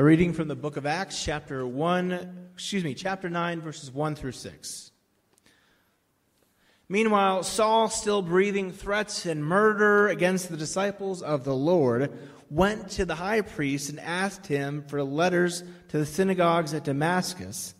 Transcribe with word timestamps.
A 0.00 0.02
reading 0.02 0.32
from 0.32 0.48
the 0.48 0.56
book 0.56 0.78
of 0.78 0.86
Acts, 0.86 1.22
chapter 1.22 1.66
1, 1.66 2.48
excuse 2.54 2.82
me, 2.82 2.94
chapter 2.94 3.28
9, 3.28 3.60
verses 3.60 3.90
1 3.90 4.14
through 4.14 4.32
6. 4.32 4.92
Meanwhile, 6.88 7.42
Saul, 7.42 7.90
still 7.90 8.22
breathing 8.22 8.72
threats 8.72 9.26
and 9.26 9.44
murder 9.44 10.08
against 10.08 10.48
the 10.48 10.56
disciples 10.56 11.20
of 11.20 11.44
the 11.44 11.54
Lord, 11.54 12.18
went 12.48 12.88
to 12.92 13.04
the 13.04 13.16
high 13.16 13.42
priest 13.42 13.90
and 13.90 14.00
asked 14.00 14.46
him 14.46 14.84
for 14.88 15.02
letters 15.02 15.64
to 15.88 15.98
the 15.98 16.06
synagogues 16.06 16.72
at 16.72 16.84
Damascus, 16.84 17.74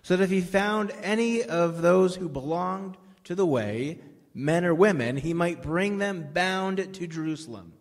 so 0.00 0.16
that 0.16 0.24
if 0.24 0.30
he 0.30 0.40
found 0.40 0.92
any 1.02 1.42
of 1.42 1.82
those 1.82 2.16
who 2.16 2.30
belonged 2.30 2.96
to 3.24 3.34
the 3.34 3.44
way, 3.44 4.00
men 4.32 4.64
or 4.64 4.74
women, 4.74 5.18
he 5.18 5.34
might 5.34 5.62
bring 5.62 5.98
them 5.98 6.30
bound 6.32 6.94
to 6.94 7.06
Jerusalem. 7.06 7.74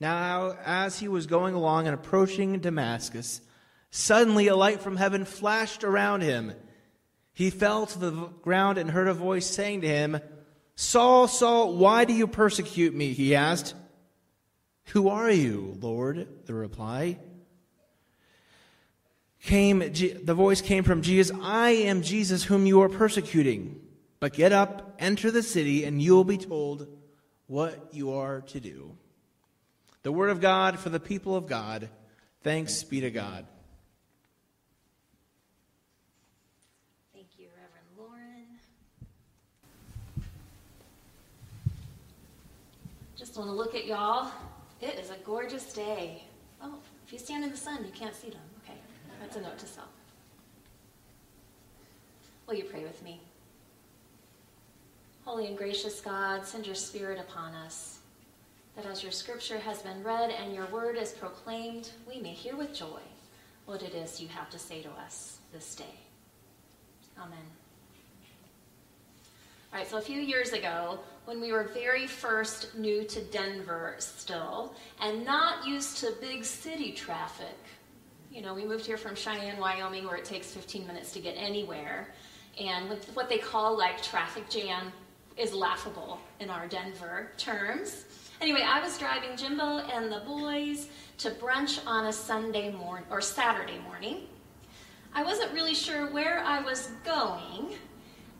Now, 0.00 0.56
as 0.64 0.98
he 0.98 1.08
was 1.08 1.26
going 1.26 1.54
along 1.54 1.86
and 1.86 1.94
approaching 1.94 2.58
Damascus, 2.58 3.40
suddenly 3.90 4.48
a 4.48 4.56
light 4.56 4.80
from 4.80 4.96
heaven 4.96 5.24
flashed 5.24 5.84
around 5.84 6.22
him. 6.22 6.54
He 7.34 7.50
fell 7.50 7.86
to 7.86 7.98
the 7.98 8.10
ground 8.42 8.78
and 8.78 8.90
heard 8.90 9.08
a 9.08 9.14
voice 9.14 9.46
saying 9.46 9.82
to 9.82 9.88
him, 9.88 10.20
Saul, 10.74 11.28
Saul, 11.28 11.76
why 11.76 12.06
do 12.06 12.14
you 12.14 12.26
persecute 12.26 12.94
me? 12.94 13.12
He 13.12 13.34
asked. 13.34 13.74
Who 14.86 15.08
are 15.08 15.30
you, 15.30 15.76
Lord? 15.80 16.26
The 16.46 16.54
reply 16.54 17.18
came, 19.42 19.78
the 19.78 20.34
voice 20.34 20.60
came 20.60 20.84
from 20.84 21.02
Jesus, 21.02 21.36
I 21.42 21.70
am 21.70 22.02
Jesus 22.02 22.44
whom 22.44 22.66
you 22.66 22.82
are 22.82 22.88
persecuting. 22.88 23.80
But 24.20 24.34
get 24.34 24.52
up, 24.52 24.96
enter 24.98 25.30
the 25.30 25.42
city, 25.42 25.84
and 25.84 26.00
you 26.00 26.14
will 26.14 26.24
be 26.24 26.38
told 26.38 26.86
what 27.46 27.88
you 27.92 28.12
are 28.12 28.42
to 28.42 28.60
do. 28.60 28.96
The 30.02 30.12
word 30.12 30.30
of 30.30 30.40
God 30.40 30.78
for 30.78 30.88
the 30.88 31.00
people 31.00 31.36
of 31.36 31.46
God. 31.46 31.90
Thanks 32.42 32.82
be 32.82 33.02
to 33.02 33.10
God. 33.10 33.44
Thank 37.12 37.26
you, 37.38 37.48
Reverend 37.48 37.86
Lauren. 37.98 38.46
Just 43.14 43.36
want 43.36 43.50
to 43.50 43.54
look 43.54 43.74
at 43.74 43.84
y'all. 43.84 44.30
It 44.80 44.98
is 44.98 45.10
a 45.10 45.16
gorgeous 45.26 45.70
day. 45.74 46.22
Oh, 46.62 46.76
if 47.06 47.12
you 47.12 47.18
stand 47.18 47.44
in 47.44 47.50
the 47.50 47.56
sun, 47.56 47.84
you 47.84 47.92
can't 47.92 48.14
see 48.14 48.30
them. 48.30 48.40
Okay, 48.64 48.78
that's 49.20 49.36
a 49.36 49.42
note 49.42 49.58
to 49.58 49.66
self. 49.66 49.88
Will 52.46 52.54
you 52.54 52.64
pray 52.64 52.84
with 52.84 53.02
me? 53.02 53.20
Holy 55.26 55.46
and 55.46 55.58
gracious 55.58 56.00
God, 56.00 56.46
send 56.46 56.64
your 56.64 56.74
Spirit 56.74 57.20
upon 57.20 57.54
us 57.54 57.99
that 58.82 58.90
as 58.90 59.02
your 59.02 59.12
scripture 59.12 59.58
has 59.58 59.82
been 59.82 60.02
read 60.02 60.30
and 60.30 60.54
your 60.54 60.66
word 60.66 60.96
is 60.96 61.12
proclaimed, 61.12 61.90
we 62.08 62.20
may 62.20 62.32
hear 62.32 62.56
with 62.56 62.74
joy 62.74 63.00
what 63.66 63.82
it 63.82 63.94
is 63.94 64.20
you 64.20 64.28
have 64.28 64.48
to 64.50 64.58
say 64.58 64.80
to 64.80 64.90
us 64.92 65.38
this 65.52 65.74
day. 65.74 65.98
Amen. 67.18 67.38
All 69.72 69.78
right, 69.78 69.88
so 69.88 69.98
a 69.98 70.00
few 70.00 70.20
years 70.20 70.52
ago, 70.52 70.98
when 71.26 71.40
we 71.40 71.52
were 71.52 71.64
very 71.74 72.06
first 72.06 72.74
new 72.74 73.04
to 73.04 73.20
Denver 73.24 73.96
still, 73.98 74.74
and 75.00 75.24
not 75.24 75.66
used 75.66 75.98
to 75.98 76.14
big 76.20 76.44
city 76.44 76.92
traffic, 76.92 77.56
you 78.32 78.40
know, 78.40 78.54
we 78.54 78.64
moved 78.64 78.86
here 78.86 78.96
from 78.96 79.14
Cheyenne, 79.14 79.58
Wyoming, 79.58 80.06
where 80.06 80.16
it 80.16 80.24
takes 80.24 80.50
15 80.52 80.86
minutes 80.86 81.12
to 81.12 81.20
get 81.20 81.32
anywhere, 81.32 82.08
and 82.58 82.88
with 82.88 83.04
what 83.14 83.28
they 83.28 83.38
call 83.38 83.76
like 83.76 84.02
traffic 84.02 84.48
jam 84.48 84.90
is 85.40 85.54
laughable 85.54 86.18
in 86.38 86.50
our 86.50 86.68
Denver 86.68 87.32
terms. 87.38 88.04
Anyway, 88.42 88.62
I 88.62 88.80
was 88.82 88.98
driving 88.98 89.36
Jimbo 89.36 89.78
and 89.78 90.12
the 90.12 90.20
boys 90.26 90.88
to 91.18 91.30
brunch 91.30 91.80
on 91.86 92.06
a 92.06 92.12
Sunday 92.12 92.70
morning 92.70 93.06
or 93.10 93.22
Saturday 93.22 93.78
morning. 93.78 94.26
I 95.14 95.22
wasn't 95.22 95.52
really 95.52 95.74
sure 95.74 96.10
where 96.10 96.40
I 96.40 96.60
was 96.60 96.90
going, 97.04 97.74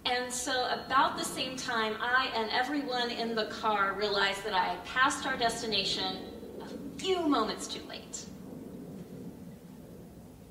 and 0.04 0.32
so 0.32 0.68
about 0.70 1.16
the 1.16 1.24
same 1.24 1.56
time, 1.56 1.96
I 2.00 2.30
and 2.34 2.50
everyone 2.50 3.10
in 3.10 3.34
the 3.34 3.46
car 3.46 3.94
realized 3.94 4.44
that 4.44 4.52
I 4.52 4.64
had 4.64 4.84
passed 4.84 5.26
our 5.26 5.36
destination 5.36 6.18
a 6.60 6.98
few 7.00 7.26
moments 7.26 7.66
too 7.66 7.82
late. 7.88 8.26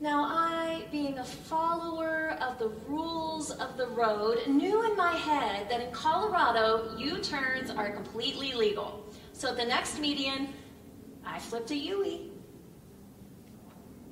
Now, 0.01 0.23
I, 0.23 0.85
being 0.91 1.17
a 1.17 1.25
follower 1.25 2.37
of 2.39 2.57
the 2.57 2.69
rules 2.87 3.51
of 3.51 3.75
the 3.75 3.87
road, 3.87 4.47
knew 4.47 4.89
in 4.89 4.95
my 4.95 5.11
head 5.11 5.69
that 5.69 5.81
in 5.81 5.91
Colorado, 5.91 6.95
U 6.97 7.17
turns 7.17 7.69
are 7.69 7.89
completely 7.91 8.53
legal. 8.53 9.05
So 9.33 9.49
at 9.49 9.57
the 9.57 9.65
next 9.65 9.99
median, 9.99 10.53
I 11.25 11.37
flipped 11.37 11.71
a 11.71 11.75
UE. 11.75 12.31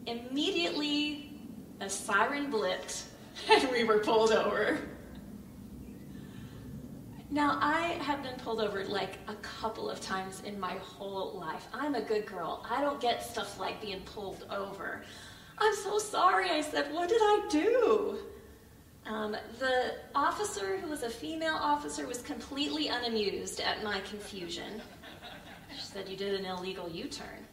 Immediately, 0.07 1.39
a 1.79 1.89
siren 1.89 2.51
blipped 2.51 3.03
and 3.49 3.71
we 3.71 3.85
were 3.85 3.99
pulled 3.99 4.33
over. 4.33 4.79
Now, 7.29 7.59
I 7.61 7.97
have 8.01 8.23
been 8.23 8.35
pulled 8.35 8.59
over 8.59 8.83
like 8.83 9.19
a 9.29 9.35
couple 9.35 9.89
of 9.89 10.01
times 10.01 10.41
in 10.45 10.59
my 10.59 10.73
whole 10.73 11.37
life. 11.39 11.65
I'm 11.73 11.95
a 11.95 12.01
good 12.01 12.25
girl. 12.25 12.65
I 12.69 12.81
don't 12.81 12.99
get 12.99 13.23
stuff 13.23 13.57
like 13.57 13.81
being 13.81 14.01
pulled 14.01 14.45
over. 14.49 15.03
I'm 15.57 15.75
so 15.75 15.97
sorry. 15.97 16.49
I 16.49 16.61
said, 16.61 16.93
What 16.93 17.09
did 17.09 17.21
I 17.21 17.47
do? 17.49 18.17
Um, 19.05 19.37
the 19.59 19.95
officer, 20.13 20.77
who 20.77 20.89
was 20.89 21.03
a 21.03 21.09
female 21.09 21.55
officer, 21.55 22.05
was 22.05 22.21
completely 22.21 22.89
unamused 22.89 23.61
at 23.61 23.83
my 23.83 24.01
confusion. 24.01 24.81
She 25.75 25.81
said, 25.81 26.09
You 26.09 26.17
did 26.17 26.39
an 26.39 26.45
illegal 26.45 26.89
U 26.89 27.05
turn. 27.05 27.47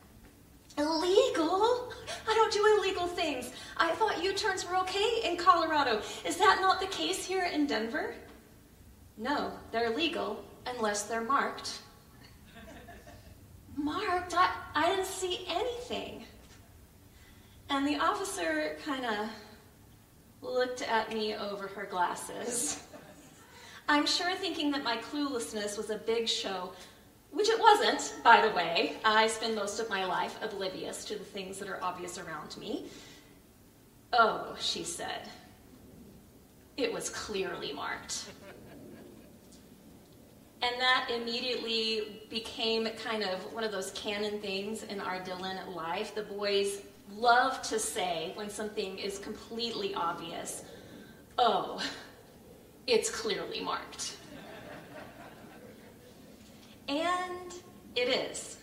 Illegal? 0.76 1.92
I 2.28 2.34
don't 2.34 2.52
do 2.52 2.78
illegal 2.78 3.06
things. 3.06 3.52
I 3.76 3.92
thought 3.92 4.22
U 4.22 4.32
turns 4.32 4.66
were 4.68 4.76
okay 4.78 5.20
in 5.24 5.36
Colorado. 5.36 6.02
Is 6.24 6.36
that 6.38 6.58
not 6.60 6.80
the 6.80 6.88
case 6.88 7.24
here 7.24 7.44
in 7.44 7.66
Denver? 7.66 8.14
No, 9.16 9.52
they're 9.70 9.94
legal 9.94 10.44
unless 10.66 11.04
they're 11.04 11.22
marked. 11.22 11.78
Marked? 13.76 14.34
I, 14.36 14.50
I 14.74 14.90
didn't 14.90 15.06
see 15.06 15.46
anything. 15.48 16.24
And 17.70 17.86
the 17.86 17.96
officer 17.96 18.76
kind 18.84 19.04
of 19.04 19.28
looked 20.42 20.82
at 20.82 21.12
me 21.12 21.34
over 21.34 21.66
her 21.68 21.86
glasses. 21.86 22.82
I'm 23.88 24.06
sure 24.06 24.34
thinking 24.34 24.70
that 24.72 24.84
my 24.84 24.96
cluelessness 24.98 25.76
was 25.76 25.90
a 25.90 25.98
big 25.98 26.28
show, 26.28 26.72
which 27.30 27.48
it 27.48 27.58
wasn't, 27.58 28.14
by 28.22 28.46
the 28.46 28.54
way. 28.54 28.96
I 29.04 29.26
spend 29.26 29.54
most 29.54 29.80
of 29.80 29.90
my 29.90 30.04
life 30.04 30.38
oblivious 30.42 31.04
to 31.06 31.16
the 31.16 31.24
things 31.24 31.58
that 31.58 31.68
are 31.68 31.82
obvious 31.82 32.18
around 32.18 32.56
me. 32.56 32.86
Oh, 34.12 34.54
she 34.60 34.84
said. 34.84 35.28
It 36.76 36.92
was 36.92 37.10
clearly 37.10 37.72
marked. 37.72 38.26
And 40.62 40.80
that 40.80 41.10
immediately 41.14 42.22
became 42.30 42.88
kind 43.04 43.22
of 43.22 43.52
one 43.52 43.64
of 43.64 43.72
those 43.72 43.90
canon 43.90 44.40
things 44.40 44.82
in 44.84 44.98
our 44.98 45.20
Dylan 45.20 45.74
life. 45.74 46.14
The 46.14 46.22
boys 46.22 46.80
love 47.12 47.62
to 47.62 47.78
say 47.78 48.32
when 48.34 48.48
something 48.50 48.98
is 48.98 49.18
completely 49.18 49.94
obvious, 49.94 50.64
oh, 51.38 51.82
it's 52.86 53.10
clearly 53.10 53.60
marked. 53.60 54.16
And 56.88 57.54
it 57.96 58.08
is. 58.08 58.58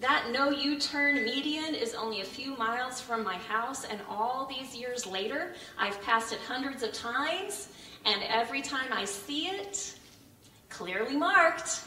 That 0.00 0.30
no 0.32 0.50
U 0.50 0.78
turn 0.78 1.24
median 1.24 1.74
is 1.74 1.94
only 1.94 2.20
a 2.20 2.24
few 2.24 2.56
miles 2.56 3.00
from 3.00 3.24
my 3.24 3.36
house, 3.36 3.84
and 3.84 4.00
all 4.08 4.46
these 4.46 4.76
years 4.76 5.06
later, 5.06 5.54
I've 5.78 6.00
passed 6.02 6.32
it 6.32 6.40
hundreds 6.40 6.82
of 6.82 6.92
times, 6.92 7.68
and 8.04 8.22
every 8.28 8.60
time 8.60 8.92
I 8.92 9.04
see 9.04 9.46
it, 9.46 9.94
clearly 10.68 11.16
marked. 11.16 11.84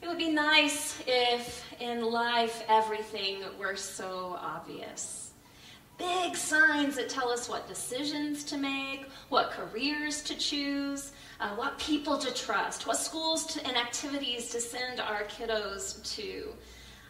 It 0.00 0.06
would 0.06 0.18
be 0.18 0.30
nice 0.30 1.02
if 1.06 1.64
in 1.80 2.02
life 2.02 2.62
everything 2.68 3.42
were 3.58 3.74
so 3.74 4.38
obvious. 4.40 5.32
Big 5.98 6.36
signs 6.36 6.94
that 6.94 7.08
tell 7.08 7.28
us 7.28 7.48
what 7.48 7.66
decisions 7.66 8.44
to 8.44 8.56
make, 8.56 9.06
what 9.28 9.50
careers 9.50 10.22
to 10.22 10.36
choose, 10.36 11.10
uh, 11.40 11.50
what 11.56 11.76
people 11.80 12.16
to 12.18 12.32
trust, 12.32 12.86
what 12.86 12.96
schools 12.96 13.46
to, 13.46 13.66
and 13.66 13.76
activities 13.76 14.50
to 14.50 14.60
send 14.60 15.00
our 15.00 15.24
kiddos 15.24 16.00
to. 16.14 16.54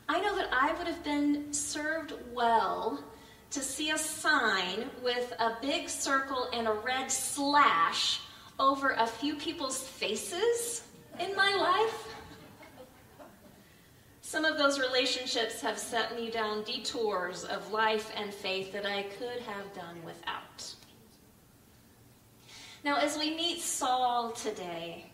I 0.08 0.20
know 0.22 0.34
that 0.36 0.48
I 0.50 0.72
would 0.78 0.86
have 0.86 1.04
been 1.04 1.52
served 1.52 2.14
well 2.32 3.04
to 3.50 3.60
see 3.60 3.90
a 3.90 3.98
sign 3.98 4.88
with 5.02 5.34
a 5.38 5.58
big 5.60 5.90
circle 5.90 6.48
and 6.54 6.66
a 6.66 6.72
red 6.72 7.10
slash 7.10 8.20
over 8.58 8.92
a 8.92 9.06
few 9.06 9.34
people's 9.36 9.82
faces 9.82 10.84
in 11.20 11.36
my 11.36 11.54
life. 11.54 12.17
Some 14.28 14.44
of 14.44 14.58
those 14.58 14.78
relationships 14.78 15.62
have 15.62 15.78
set 15.78 16.14
me 16.14 16.28
down 16.28 16.62
detours 16.62 17.44
of 17.44 17.72
life 17.72 18.12
and 18.14 18.30
faith 18.30 18.74
that 18.74 18.84
I 18.84 19.04
could 19.04 19.40
have 19.40 19.72
done 19.72 20.04
without. 20.04 20.74
Now, 22.84 22.98
as 22.98 23.16
we 23.16 23.34
meet 23.34 23.62
Saul 23.62 24.32
today, 24.32 25.06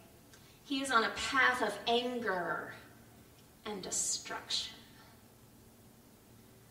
he 0.65 0.83
is 0.83 0.91
on 0.91 1.05
a 1.05 1.11
path 1.11 1.63
of 1.63 1.73
anger 1.87 2.75
and 3.67 3.81
destruction. 3.81 4.75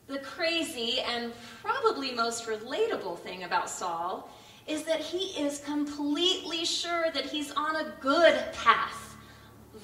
The 0.07 0.19
crazy 0.19 0.99
and 0.99 1.31
probably 1.61 2.11
most 2.11 2.45
relatable 2.45 3.19
thing 3.19 3.45
about 3.45 3.69
Saul 3.69 4.29
is 4.67 4.83
that 4.83 4.99
he 4.99 5.41
is 5.41 5.59
completely 5.59 6.65
sure 6.65 7.05
that 7.13 7.23
he's 7.23 7.53
on 7.53 7.77
a 7.77 7.93
good 8.01 8.35
path, 8.51 9.15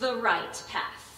the 0.01 0.17
right 0.17 0.61
path. 0.67 1.08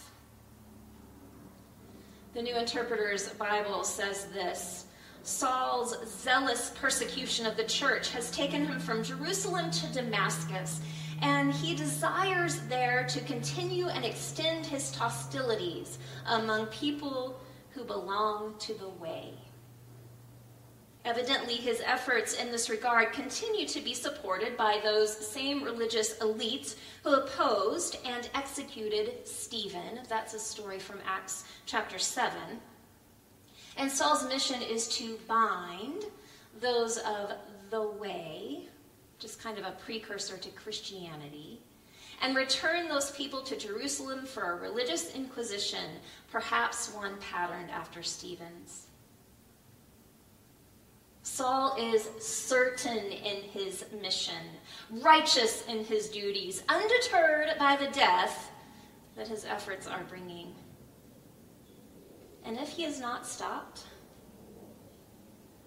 The 2.34 2.42
New 2.42 2.56
Interpreter's 2.56 3.28
Bible 3.34 3.84
says 3.84 4.28
this 4.28 4.86
Saul's 5.24 5.98
zealous 6.08 6.72
persecution 6.80 7.46
of 7.46 7.58
the 7.58 7.66
church 7.66 8.10
has 8.12 8.32
taken 8.32 8.66
him 8.66 8.80
from 8.80 9.04
Jerusalem 9.04 9.70
to 9.70 9.88
Damascus, 9.88 10.80
and 11.22 11.52
he 11.52 11.76
desires 11.76 12.62
there 12.70 13.06
to 13.10 13.20
continue 13.26 13.88
and 13.90 14.06
extend 14.06 14.66
his 14.66 14.96
hostilities 14.96 16.00
among 16.26 16.68
people 16.68 17.38
who 17.72 17.84
belong 17.84 18.56
to 18.60 18.76
the 18.76 18.90
way. 18.90 19.34
Evidently, 21.04 21.56
his 21.56 21.82
efforts 21.84 22.36
in 22.36 22.52
this 22.52 22.70
regard 22.70 23.12
continue 23.12 23.68
to 23.68 23.82
be 23.82 23.94
supported 23.94 24.56
by 24.56 24.80
those 24.84 25.16
same 25.16 25.64
religious 25.64 26.20
elites 26.20 26.76
who 27.04 27.16
opposed 27.16 27.98
and 28.06 28.30
executed 28.36 29.28
Stephen. 29.28 30.00
That's 30.08 30.36
a 30.36 30.40
story 30.40 30.78
from 30.78 31.00
Acts 31.08 31.46
chapter 31.66 31.98
7. 31.98 32.38
And 33.78 33.92
Saul's 33.92 34.28
mission 34.28 34.62
is 34.62 34.88
to 34.98 35.18
bind 35.28 36.06
those 36.60 36.98
of 36.98 37.34
the 37.72 37.82
way, 37.82 38.68
just 39.18 39.42
kind 39.42 39.58
of 39.58 39.66
a 39.66 39.72
precursor 39.72 40.38
to 40.38 40.50
Christianity, 40.50 41.60
and 42.22 42.36
return 42.36 42.88
those 42.88 43.10
people 43.12 43.42
to 43.42 43.58
Jerusalem 43.58 44.28
for 44.28 44.52
a 44.52 44.62
religious 44.62 45.16
inquisition, 45.16 45.86
perhaps 46.32 46.94
one 46.94 47.18
patterned 47.18 47.72
after 47.72 48.04
Stephen's. 48.04 48.86
Saul 51.34 51.78
is 51.80 52.10
certain 52.20 53.06
in 53.06 53.38
his 53.38 53.86
mission, 54.02 54.44
righteous 54.90 55.64
in 55.66 55.86
his 55.86 56.10
duties, 56.10 56.62
undeterred 56.68 57.58
by 57.58 57.78
the 57.78 57.88
death 57.92 58.52
that 59.16 59.30
his 59.30 59.46
efforts 59.46 59.88
are 59.88 60.04
bringing. 60.10 60.54
And 62.44 62.58
if 62.58 62.68
he 62.68 62.84
is 62.84 63.00
not 63.00 63.26
stopped, 63.26 63.84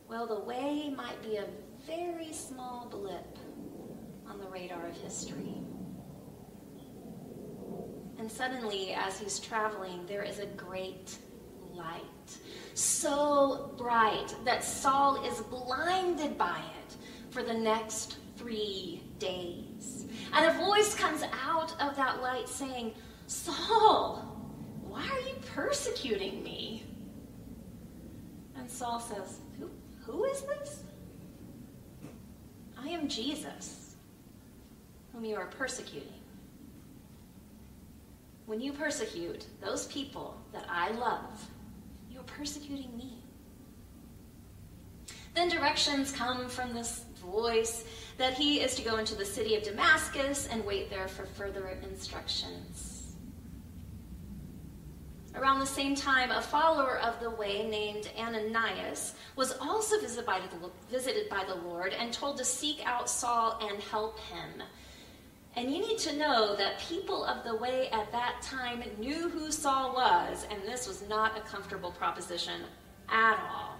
well, 0.06 0.26
the 0.26 0.40
way 0.40 0.92
might 0.94 1.22
be 1.22 1.36
a 1.36 1.46
very 1.86 2.34
small 2.34 2.86
blip 2.90 3.38
on 4.28 4.38
the 4.38 4.46
radar 4.48 4.86
of 4.86 4.96
history. 4.98 5.62
And 8.18 8.30
suddenly, 8.30 8.92
as 8.92 9.18
he's 9.18 9.38
traveling, 9.38 10.04
there 10.06 10.24
is 10.24 10.40
a 10.40 10.46
great 10.46 11.16
light 11.72 12.04
bright 13.84 14.34
that 14.46 14.64
Saul 14.64 15.22
is 15.26 15.42
blinded 15.42 16.38
by 16.38 16.58
it 16.58 16.96
for 17.28 17.42
the 17.42 17.52
next 17.52 18.16
three 18.34 19.02
days. 19.18 20.06
And 20.32 20.46
a 20.46 20.64
voice 20.64 20.94
comes 20.94 21.22
out 21.46 21.72
of 21.82 21.94
that 21.94 22.22
light 22.22 22.48
saying, 22.48 22.94
Saul, 23.26 24.20
why 24.88 25.06
are 25.06 25.20
you 25.28 25.34
persecuting 25.54 26.42
me? 26.42 26.86
And 28.56 28.70
Saul 28.70 29.00
says, 29.00 29.40
Who, 29.58 29.68
who 30.00 30.24
is 30.24 30.40
this? 30.40 30.84
I 32.78 32.88
am 32.88 33.06
Jesus, 33.06 33.96
whom 35.12 35.26
you 35.26 35.36
are 35.36 35.48
persecuting. 35.48 36.08
When 38.46 38.62
you 38.62 38.72
persecute 38.72 39.44
those 39.60 39.86
people 39.88 40.40
that 40.54 40.64
I 40.70 40.90
love, 40.92 41.50
you're 42.10 42.22
persecuting 42.22 42.96
me. 42.96 43.23
Then 45.34 45.48
directions 45.48 46.12
come 46.12 46.48
from 46.48 46.72
this 46.72 47.04
voice 47.20 47.84
that 48.18 48.34
he 48.34 48.60
is 48.60 48.74
to 48.76 48.82
go 48.82 48.96
into 48.98 49.16
the 49.16 49.24
city 49.24 49.56
of 49.56 49.64
Damascus 49.64 50.46
and 50.50 50.64
wait 50.64 50.90
there 50.90 51.08
for 51.08 51.26
further 51.26 51.76
instructions. 51.82 52.94
Around 55.34 55.58
the 55.58 55.66
same 55.66 55.96
time, 55.96 56.30
a 56.30 56.40
follower 56.40 56.98
of 57.00 57.18
the 57.18 57.30
way 57.30 57.68
named 57.68 58.08
Ananias 58.16 59.14
was 59.34 59.56
also 59.60 59.98
visited 59.98 60.24
by 61.28 61.44
the, 61.44 61.54
Lord 61.56 61.92
and 61.92 62.12
told 62.12 62.36
to 62.36 62.44
seek 62.44 62.86
out 62.86 63.10
Saul 63.10 63.58
and 63.60 63.82
help 63.82 64.20
him. 64.20 64.62
And 65.56 65.72
you 65.72 65.80
need 65.80 65.98
to 65.98 66.16
know 66.16 66.54
that 66.54 66.78
people 66.78 67.24
of 67.24 67.42
the 67.42 67.56
way 67.56 67.88
at 67.90 68.12
that 68.12 68.42
time 68.42 68.84
knew 68.98 69.28
who 69.28 69.50
Saul 69.50 69.94
was, 69.94 70.46
and 70.50 70.62
this 70.62 70.86
was 70.86 71.02
not 71.08 71.36
a 71.36 71.40
comfortable 71.40 71.90
proposition 71.90 72.62
at 73.08 73.40
all. 73.50 73.73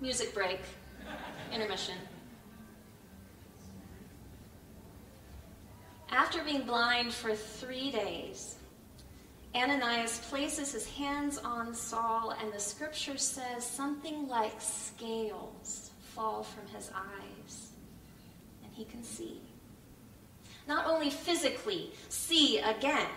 Music 0.00 0.32
break, 0.32 0.60
intermission. 1.52 1.96
After 6.10 6.42
being 6.44 6.62
blind 6.62 7.12
for 7.12 7.34
three 7.34 7.90
days, 7.90 8.56
Ananias 9.54 10.20
places 10.30 10.72
his 10.72 10.88
hands 10.88 11.38
on 11.38 11.74
Saul, 11.74 12.34
and 12.40 12.52
the 12.52 12.60
scripture 12.60 13.18
says 13.18 13.66
something 13.66 14.28
like 14.28 14.54
scales 14.60 15.90
fall 16.14 16.42
from 16.42 16.66
his 16.74 16.90
eyes 16.94 17.70
and 18.64 18.72
he 18.74 18.84
can 18.84 19.02
see. 19.02 19.40
Not 20.66 20.86
only 20.86 21.10
physically 21.10 21.92
see 22.08 22.58
again, 22.58 23.08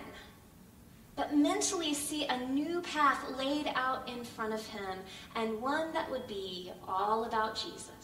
but 1.15 1.35
mentally 1.35 1.93
see 1.93 2.25
a 2.25 2.45
new 2.47 2.81
path 2.81 3.23
laid 3.37 3.71
out 3.75 4.09
in 4.09 4.23
front 4.23 4.53
of 4.53 4.65
him, 4.67 4.99
and 5.35 5.61
one 5.61 5.91
that 5.93 6.09
would 6.09 6.27
be 6.27 6.71
all 6.87 7.25
about 7.25 7.55
Jesus. 7.55 8.01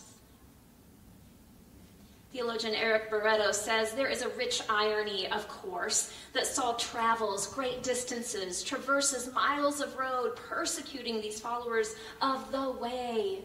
Theologian 2.33 2.75
Eric 2.75 3.09
Barreto 3.09 3.51
says 3.51 3.93
there 3.93 4.09
is 4.09 4.21
a 4.21 4.29
rich 4.29 4.61
irony, 4.69 5.27
of 5.27 5.47
course, 5.47 6.13
that 6.33 6.45
Saul 6.45 6.75
travels 6.75 7.47
great 7.53 7.81
distances, 7.81 8.61
traverses 8.63 9.33
miles 9.33 9.79
of 9.81 9.97
road, 9.97 10.35
persecuting 10.35 11.21
these 11.21 11.39
followers 11.39 11.95
of 12.21 12.51
the 12.51 12.71
way, 12.71 13.39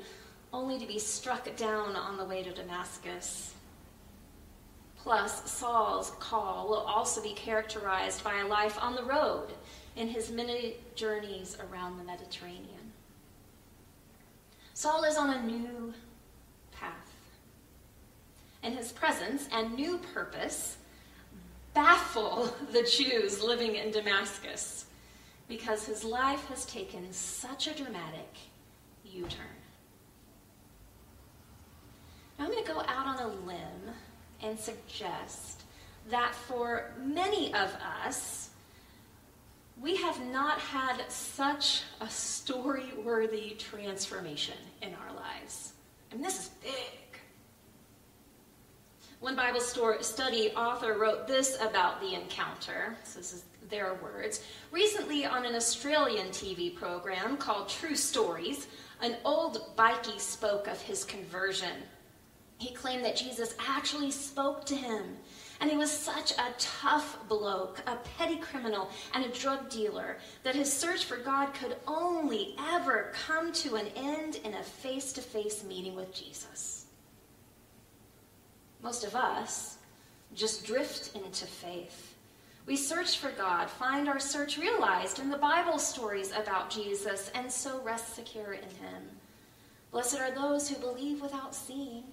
only 0.52 0.78
to 0.78 0.86
be 0.86 0.98
struck 0.98 1.54
down 1.56 1.96
on 1.96 2.16
the 2.16 2.24
way 2.24 2.42
to 2.42 2.52
Damascus. 2.52 3.54
Plus, 5.02 5.50
Saul's 5.50 6.12
call 6.20 6.68
will 6.68 6.76
also 6.76 7.20
be 7.20 7.32
characterized 7.32 8.22
by 8.22 8.38
a 8.38 8.46
life 8.46 8.78
on 8.80 8.94
the 8.94 9.02
road 9.02 9.48
in 9.96 10.06
his 10.06 10.30
many 10.30 10.76
journeys 10.94 11.56
around 11.58 11.98
the 11.98 12.04
Mediterranean. 12.04 12.92
Saul 14.74 15.02
is 15.02 15.16
on 15.16 15.30
a 15.30 15.42
new 15.42 15.92
path. 16.70 16.92
And 18.62 18.76
his 18.76 18.92
presence 18.92 19.48
and 19.52 19.74
new 19.74 19.98
purpose 20.14 20.76
baffle 21.74 22.54
the 22.72 22.84
Jews 22.84 23.42
living 23.42 23.74
in 23.74 23.90
Damascus 23.90 24.84
because 25.48 25.84
his 25.84 26.04
life 26.04 26.46
has 26.46 26.64
taken 26.64 27.12
such 27.12 27.66
a 27.66 27.74
dramatic 27.74 28.36
U 29.04 29.22
turn. 29.22 29.46
Now, 32.38 32.44
I'm 32.44 32.52
going 32.52 32.64
to 32.64 32.72
go 32.72 32.80
out 32.80 33.06
on 33.06 33.18
a 33.18 33.28
limb 33.44 33.94
and 34.42 34.58
suggest 34.58 35.62
that 36.10 36.34
for 36.34 36.90
many 37.02 37.54
of 37.54 37.74
us, 38.04 38.50
we 39.80 39.96
have 39.96 40.20
not 40.26 40.58
had 40.58 41.02
such 41.08 41.82
a 42.00 42.08
story 42.08 42.92
worthy 43.04 43.56
transformation 43.58 44.56
in 44.80 44.94
our 44.94 45.14
lives. 45.14 45.72
Mean, 46.12 46.22
this 46.22 46.38
is 46.38 46.48
big. 46.62 46.72
One 49.20 49.36
Bible 49.36 49.60
study 49.60 50.50
author 50.50 50.98
wrote 50.98 51.26
this 51.26 51.56
about 51.60 52.00
the 52.00 52.14
encounter. 52.14 52.96
So 53.04 53.20
this 53.20 53.32
is 53.32 53.44
their 53.70 53.94
words. 54.02 54.42
Recently, 54.70 55.24
on 55.24 55.46
an 55.46 55.54
Australian 55.54 56.28
TV 56.28 56.74
program 56.74 57.36
called 57.36 57.68
True 57.68 57.94
Stories, 57.94 58.66
an 59.00 59.16
old 59.24 59.76
bikie 59.76 60.20
spoke 60.20 60.66
of 60.66 60.80
his 60.80 61.04
conversion 61.04 61.82
he 62.62 62.72
claimed 62.72 63.04
that 63.04 63.16
Jesus 63.16 63.54
actually 63.58 64.12
spoke 64.12 64.64
to 64.66 64.76
him. 64.76 65.16
And 65.60 65.70
he 65.70 65.76
was 65.76 65.90
such 65.90 66.32
a 66.32 66.54
tough 66.58 67.18
bloke, 67.28 67.80
a 67.86 67.96
petty 68.18 68.36
criminal, 68.36 68.88
and 69.14 69.24
a 69.24 69.28
drug 69.28 69.68
dealer 69.68 70.18
that 70.42 70.54
his 70.54 70.72
search 70.72 71.04
for 71.04 71.16
God 71.16 71.54
could 71.54 71.76
only 71.86 72.54
ever 72.70 73.12
come 73.26 73.52
to 73.54 73.76
an 73.76 73.86
end 73.96 74.36
in 74.44 74.54
a 74.54 74.62
face 74.62 75.12
to 75.14 75.20
face 75.20 75.62
meeting 75.64 75.94
with 75.94 76.14
Jesus. 76.14 76.86
Most 78.82 79.04
of 79.04 79.14
us 79.14 79.78
just 80.34 80.64
drift 80.64 81.14
into 81.14 81.46
faith. 81.46 82.14
We 82.66 82.76
search 82.76 83.18
for 83.18 83.30
God, 83.30 83.68
find 83.68 84.08
our 84.08 84.20
search 84.20 84.56
realized 84.56 85.18
in 85.18 85.30
the 85.30 85.36
Bible 85.36 85.78
stories 85.78 86.32
about 86.32 86.70
Jesus, 86.70 87.30
and 87.34 87.50
so 87.50 87.82
rest 87.82 88.14
secure 88.14 88.52
in 88.52 88.62
Him. 88.62 89.02
Blessed 89.90 90.20
are 90.20 90.30
those 90.30 90.68
who 90.68 90.76
believe 90.76 91.20
without 91.20 91.54
seeing. 91.54 92.04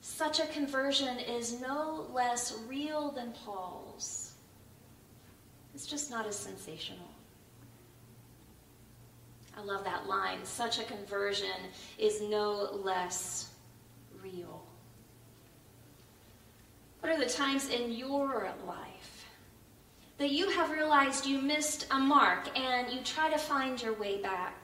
Such 0.00 0.40
a 0.40 0.46
conversion 0.46 1.18
is 1.18 1.60
no 1.60 2.06
less 2.12 2.58
real 2.66 3.10
than 3.10 3.32
Paul's. 3.32 4.32
It's 5.74 5.86
just 5.86 6.10
not 6.10 6.26
as 6.26 6.36
sensational. 6.36 7.08
I 9.56 9.62
love 9.62 9.84
that 9.84 10.06
line. 10.06 10.38
Such 10.44 10.78
a 10.78 10.84
conversion 10.84 11.48
is 11.98 12.22
no 12.22 12.80
less 12.82 13.50
real. 14.22 14.62
What 17.00 17.12
are 17.12 17.18
the 17.18 17.30
times 17.30 17.68
in 17.68 17.92
your 17.92 18.50
life 18.66 19.26
that 20.18 20.30
you 20.30 20.50
have 20.50 20.70
realized 20.70 21.26
you 21.26 21.40
missed 21.40 21.86
a 21.90 21.98
mark 21.98 22.58
and 22.58 22.90
you 22.90 23.00
try 23.02 23.30
to 23.30 23.38
find 23.38 23.82
your 23.82 23.94
way 23.94 24.20
back? 24.20 24.56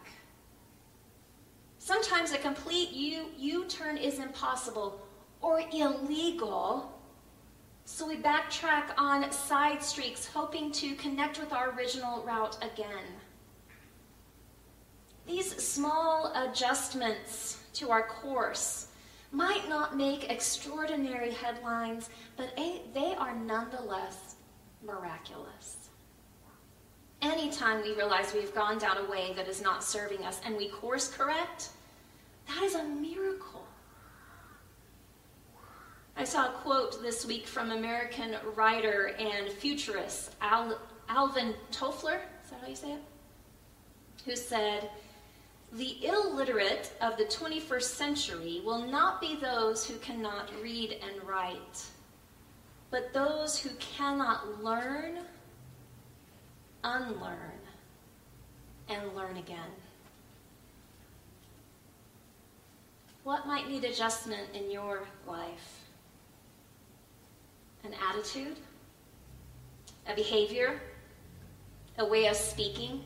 Sometimes 1.78 2.33
a 2.33 2.38
complete 2.38 2.90
U, 2.93 3.26
U-turn 3.38 3.97
is 3.97 4.19
impossible 4.19 5.06
or 5.43 5.62
illegal. 5.73 6.93
So 7.85 8.07
we 8.09 8.16
backtrack 8.16 8.90
on 8.99 9.31
side 9.31 9.83
streets, 9.83 10.26
hoping 10.26 10.73
to 10.73 10.95
connect 10.97 11.38
with 11.38 11.52
our 11.52 11.71
original 11.76 12.23
route 12.25 12.57
again. 12.62 13.05
These 15.26 15.62
small 15.62 16.33
adjustments 16.35 17.62
to 17.75 17.90
our 17.90 18.07
course 18.07 18.88
might 19.33 19.69
not 19.69 19.97
make 19.97 20.31
extraordinary 20.31 21.33
headlines, 21.33 22.11
but 22.37 22.57
they 22.57 23.14
are 23.19 23.35
nonetheless 23.35 24.37
miraculous. 24.85 25.90
Anytime 27.23 27.83
we 27.83 27.95
realize 27.95 28.33
we've 28.33 28.55
gone 28.55 28.78
down 28.78 28.99
a 28.99 29.11
way 29.11 29.33
that 29.35 29.49
is 29.49 29.61
not 29.61 29.83
serving 29.83 30.25
us 30.25 30.40
and 30.45 30.57
we 30.57 30.69
course 30.69 31.09
correct, 31.09 31.71
that 32.47 32.62
is 32.62 32.75
a 32.75 32.85
miracle. 32.85 33.66
I 36.19 36.25
saw 36.25 36.47
a 36.47 36.53
quote 36.53 37.03
this 37.03 37.27
week 37.27 37.47
from 37.47 37.73
American 37.73 38.37
writer 38.55 39.15
and 39.19 39.51
futurist 39.51 40.35
Al- 40.41 40.79
Alvin 41.11 41.55
Toffler, 41.71 42.21
is 42.43 42.51
that 42.51 42.61
how 42.63 42.69
you 42.69 42.75
say 42.75 42.93
it? 42.93 43.03
Who 44.25 44.35
said, 44.35 44.89
the 45.75 46.07
illiterate 46.07 46.93
of 47.03 47.19
the 47.19 47.25
21st 47.25 47.83
century 47.83 48.63
will 48.65 48.87
not 48.87 49.21
be 49.21 49.37
those 49.37 49.87
who 49.87 49.99
cannot 49.99 50.51
read 50.63 50.99
and 51.07 51.23
write, 51.29 51.85
but 52.91 53.13
those 53.13 53.59
who 53.59 53.69
cannot 53.79 54.65
learn, 54.65 55.19
unlearn, 56.83 57.61
and 58.89 59.15
learn 59.15 59.37
again. 59.37 59.71
What 63.23 63.47
might 63.47 63.69
need 63.69 63.85
adjustment 63.85 64.49
in 64.55 64.71
your 64.71 65.03
life? 65.27 65.86
An 67.87 67.95
attitude? 68.11 68.57
A 70.09 70.14
behavior? 70.16 70.81
A 71.99 72.05
way 72.05 72.26
of 72.26 72.35
speaking? 72.35 73.05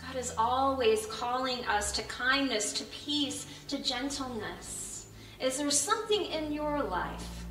God 0.00 0.16
is 0.16 0.34
always 0.36 1.06
calling 1.06 1.64
us 1.66 1.92
to 1.92 2.02
kindness, 2.02 2.72
to 2.72 2.84
peace, 2.86 3.46
to 3.68 3.80
gentleness. 3.80 5.06
Is 5.40 5.56
there 5.56 5.70
something 5.70 6.24
in 6.24 6.52
your 6.52 6.82
life 6.82 7.46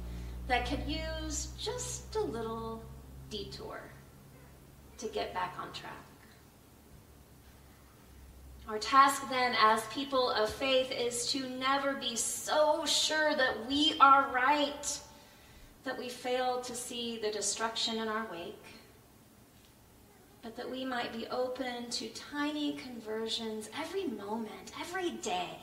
that 0.48 0.68
could 0.68 0.84
use 0.86 1.53
just 1.58 2.13
a 2.18 2.22
little 2.22 2.84
detour 3.30 3.80
to 4.98 5.08
get 5.08 5.34
back 5.34 5.56
on 5.58 5.72
track? 5.72 5.94
Our 8.68 8.77
task 8.77 9.30
then, 9.30 9.56
as 9.58 9.86
people 9.86 10.32
of 10.32 10.50
faith, 10.50 10.92
is 10.92 11.32
to 11.32 11.48
never 11.50 11.94
be 11.94 12.18
so 12.18 12.86
sure 12.86 13.36
that 13.36 13.68
we 13.70 13.96
are 14.01 14.30
right 14.34 15.00
that 15.84 15.98
we 15.98 16.10
fail 16.10 16.62
to 16.62 16.75
see 16.75 17.20
the 17.22 17.32
destruction 17.32 17.98
in 17.98 18.08
our 18.08 18.25
wake 18.32 18.74
but 20.44 20.58
that 20.58 20.70
we 20.70 20.84
might 20.84 21.13
be 21.13 21.25
open 21.28 21.90
to 21.90 22.10
tiny 22.10 22.74
conversions 22.74 23.70
every 23.80 24.06
moment, 24.06 24.74
every 24.80 25.12
day, 25.12 25.58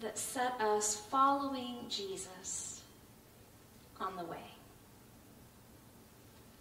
that 0.00 0.16
set 0.16 0.58
us 0.60 0.94
following 0.94 1.78
Jesus 1.88 2.82
on 4.00 4.16
the 4.16 4.24
way. 4.24 4.44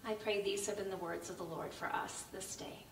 I 0.06 0.13
pray 0.13 0.42
these 0.42 0.65
have 0.65 0.77
been 0.77 0.89
the 0.89 0.98
words 0.98 1.30
of 1.30 1.38
the 1.38 1.44
Lord 1.44 1.72
for 1.72 1.86
us 1.86 2.24
this 2.34 2.56
day. 2.56 2.84